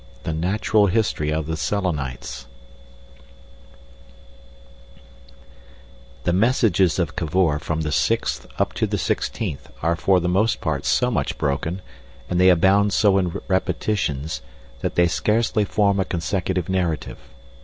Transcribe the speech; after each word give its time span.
The 0.23 0.33
Natural 0.33 0.87
History 0.87 1.31
of 1.31 1.45
the 1.45 1.55
Selenites 1.55 2.47
The 6.23 6.33
messages 6.33 6.97
of 6.97 7.15
Cavor 7.15 7.59
from 7.59 7.81
the 7.81 7.91
sixth 7.91 8.47
up 8.57 8.73
to 8.73 8.87
the 8.87 8.97
sixteenth 8.97 9.69
are 9.83 9.95
for 9.95 10.19
the 10.19 10.27
most 10.27 10.59
part 10.59 10.85
so 10.85 11.11
much 11.11 11.37
broken, 11.37 11.83
and 12.31 12.41
they 12.41 12.49
abound 12.49 12.93
so 12.93 13.19
in 13.19 13.39
repetitions, 13.47 14.41
that 14.79 14.95
they 14.95 15.07
scarcely 15.07 15.65
form 15.65 15.99
a 15.99 16.05
consecutive 16.05 16.67
narrative. 16.67 17.19